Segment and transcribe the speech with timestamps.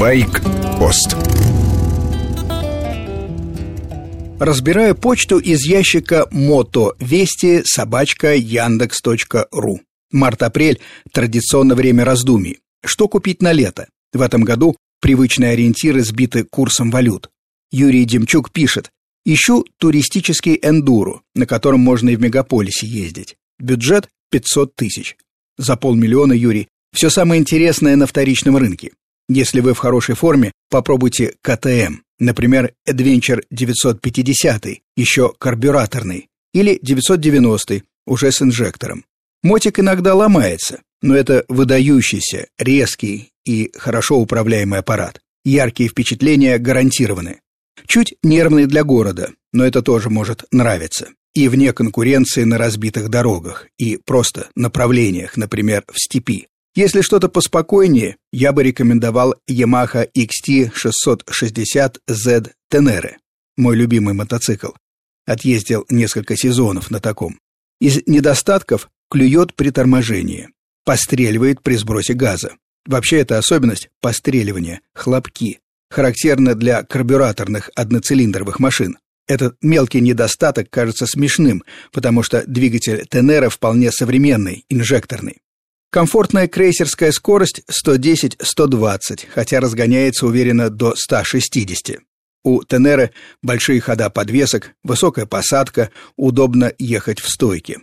[0.00, 1.14] Байк-пост
[4.38, 9.80] Разбираю почту из ящика «Мото Вести» собачка Яндекс.ру.
[10.10, 10.80] Март-апрель–
[11.12, 12.60] традиционное время раздумий.
[12.82, 13.88] Что купить на лето?
[14.14, 17.28] В этом году привычные ориентиры сбиты курсом валют.
[17.70, 18.88] Юрий Демчук пишет
[19.26, 23.36] «Ищу туристический эндуру, на котором можно и в мегаполисе ездить.
[23.58, 25.18] Бюджет 500 тысяч.
[25.58, 28.92] За полмиллиона, Юрий, все самое интересное на вторичном рынке.
[29.32, 31.98] Если вы в хорошей форме, попробуйте КТМ.
[32.18, 34.66] Например, Adventure 950,
[34.96, 39.04] еще карбюраторный, или 990, уже с инжектором.
[39.44, 45.20] Мотик иногда ломается, но это выдающийся, резкий и хорошо управляемый аппарат.
[45.44, 47.38] Яркие впечатления гарантированы.
[47.86, 51.06] Чуть нервный для города, но это тоже может нравиться.
[51.36, 56.48] И вне конкуренции на разбитых дорогах, и просто направлениях, например, в степи.
[56.74, 63.16] Если что-то поспокойнее, я бы рекомендовал Yamaha XT660Z Tenere,
[63.56, 64.70] мой любимый мотоцикл.
[65.26, 67.38] Отъездил несколько сезонов на таком.
[67.80, 70.48] Из недостатков клюет при торможении,
[70.84, 72.54] постреливает при сбросе газа.
[72.86, 78.98] Вообще это особенность постреливания, хлопки, характерна для карбюраторных одноцилиндровых машин.
[79.26, 85.38] Этот мелкий недостаток кажется смешным, потому что двигатель Тенера вполне современный, инжекторный.
[85.90, 91.98] Комфортная крейсерская скорость 110-120, хотя разгоняется уверенно до 160.
[92.44, 93.10] У Тенеры
[93.42, 97.80] большие хода подвесок, высокая посадка, удобно ехать в стойке.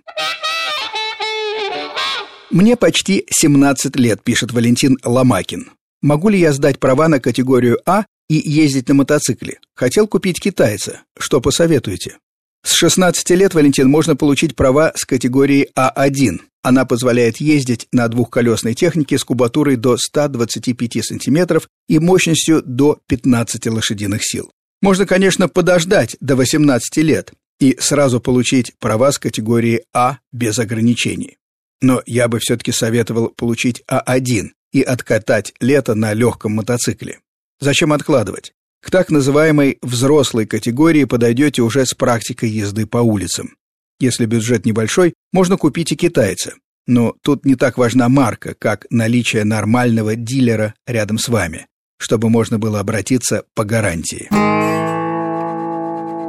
[2.49, 5.71] Мне почти 17 лет, пишет Валентин Ломакин.
[6.01, 9.59] Могу ли я сдать права на категорию А и ездить на мотоцикле?
[9.75, 11.01] Хотел купить китайца.
[11.19, 12.19] Что посоветуете?
[12.63, 16.39] С 16 лет, Валентин, можно получить права с категории А1.
[16.67, 23.67] Она позволяет ездить на двухколесной технике с кубатурой до 125 см и мощностью до 15
[23.67, 24.51] лошадиных сил.
[24.81, 31.37] Можно, конечно, подождать до 18 лет и сразу получить права с категории А без ограничений.
[31.81, 37.19] Но я бы все-таки советовал получить А1 и откатать лето на легком мотоцикле.
[37.61, 38.51] Зачем откладывать?
[38.81, 43.55] К так называемой взрослой категории подойдете уже с практикой езды по улицам.
[43.99, 46.53] Если бюджет небольшой, можно купить и китайца.
[46.85, 52.59] Но тут не так важна марка, как наличие нормального дилера рядом с вами, чтобы можно
[52.59, 54.29] было обратиться по гарантии.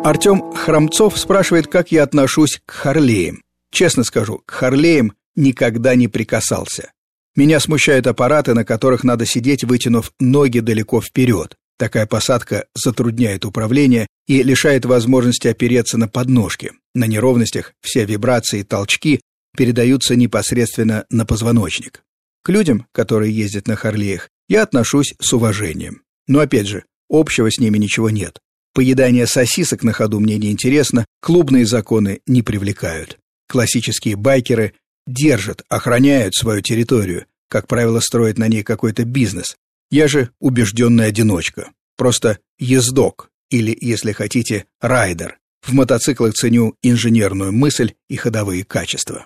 [0.04, 3.42] Артем Храмцов спрашивает, как я отношусь к Харлеям.
[3.70, 6.92] Честно скажу, к Харлеям никогда не прикасался.
[7.36, 11.57] Меня смущают аппараты, на которых надо сидеть, вытянув ноги далеко вперед.
[11.78, 16.72] Такая посадка затрудняет управление и лишает возможности опереться на подножки.
[16.94, 19.20] На неровностях все вибрации и толчки
[19.56, 22.02] передаются непосредственно на позвоночник.
[22.42, 26.02] К людям, которые ездят на Харлеях, я отношусь с уважением.
[26.26, 28.40] Но опять же, общего с ними ничего нет.
[28.74, 33.18] Поедание сосисок на ходу мне не интересно, клубные законы не привлекают.
[33.48, 34.74] Классические байкеры
[35.06, 39.56] держат, охраняют свою территорию, как правило, строят на ней какой-то бизнес,
[39.90, 41.70] я же убежденный одиночка.
[41.96, 45.38] Просто ездок, или, если хотите, райдер.
[45.62, 49.24] В мотоциклах ценю инженерную мысль и ходовые качества.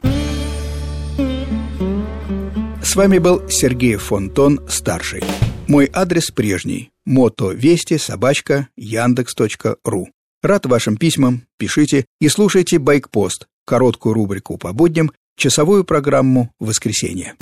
[2.82, 5.22] С вами был Сергей Фонтон, старший.
[5.68, 6.90] Мой адрес прежний.
[7.04, 10.08] Мотовести собачка яндекс.ру.
[10.42, 17.34] Рад вашим письмам, пишите и слушайте «Байкпост», короткую рубрику по будням, часовую программу «Воскресенье».